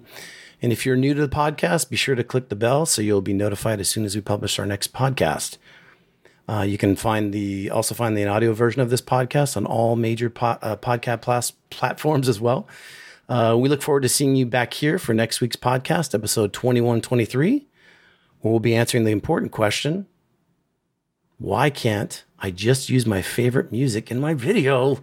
[0.61, 3.21] And if you're new to the podcast, be sure to click the bell so you'll
[3.21, 5.57] be notified as soon as we publish our next podcast.
[6.51, 9.95] Uh, you can find the also find the audio version of this podcast on all
[9.95, 12.67] major po- uh, podcast plas- platforms as well.
[13.29, 17.67] Uh, we look forward to seeing you back here for next week's podcast, episode 2123,
[18.41, 20.07] where we'll be answering the important question
[21.37, 24.97] Why can't I just use my favorite music in my video?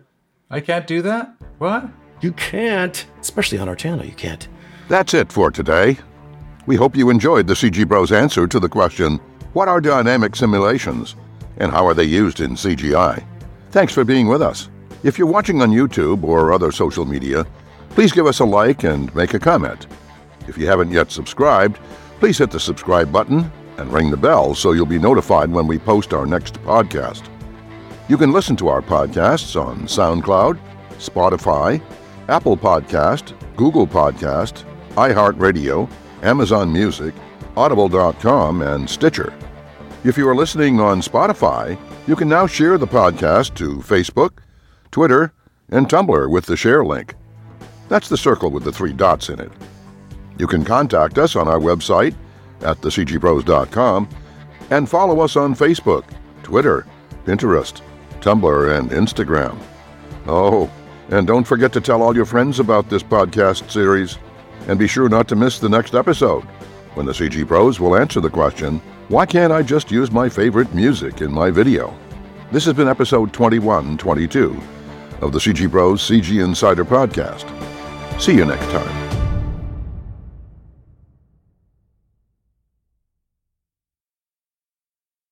[0.51, 1.35] I can't do that?
[1.57, 1.89] What?
[2.21, 4.47] You can't, especially on our channel, you can't.
[4.89, 5.97] That's it for today.
[6.67, 9.17] We hope you enjoyed the CG Bros answer to the question
[9.55, 11.17] What are dynamic simulations?
[11.59, 13.25] And how are they used in CGI?
[13.71, 14.69] Thanks for being with us.
[15.05, 17.47] If you're watching on YouTube or other social media,
[17.91, 19.87] please give us a like and make a comment.
[20.49, 21.79] If you haven't yet subscribed,
[22.19, 25.79] please hit the subscribe button and ring the bell so you'll be notified when we
[25.79, 27.29] post our next podcast.
[28.09, 30.59] You can listen to our podcasts on SoundCloud,
[30.99, 31.81] Spotify,
[32.29, 35.89] Apple Podcast, Google Podcast, iHeartRadio,
[36.23, 37.15] Amazon Music,
[37.57, 39.33] Audible.com, and Stitcher.
[40.05, 41.77] If you are listening on Spotify,
[42.07, 44.39] you can now share the podcast to Facebook,
[44.93, 45.33] Twitter,
[45.71, 47.17] and Tumblr with the share link.
[47.89, 49.51] That's the circle with the three dots in it.
[50.39, 52.15] You can contact us on our website
[52.61, 54.09] at thecgbros.com
[54.71, 56.05] and follow us on Facebook,
[56.45, 56.87] Twitter,
[57.25, 57.81] Pinterest,
[58.21, 59.59] Tumblr, and Instagram.
[60.29, 60.71] Oh,
[61.09, 64.17] and don't forget to tell all your friends about this podcast series.
[64.69, 66.43] And be sure not to miss the next episode,
[66.95, 70.75] when the CG Bros will answer the question why can't I just use my favorite
[70.75, 71.97] music in my video?
[72.53, 74.61] This has been episode 2122
[75.23, 77.49] of the CG Bros CG Insider Podcast.
[78.21, 79.08] See you next time.